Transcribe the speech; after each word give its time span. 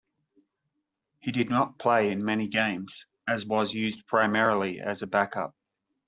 He 1.19 1.31
did 1.31 1.51
not 1.51 1.77
play 1.77 2.09
in 2.09 2.25
many 2.25 2.47
games, 2.47 3.05
as 3.27 3.45
was 3.45 3.75
used 3.75 4.07
primarily 4.07 4.79
as 4.79 5.03
a 5.03 5.07
backup. 5.07 5.55